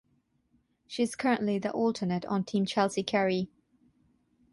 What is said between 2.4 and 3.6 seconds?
Team Chelsea Carey.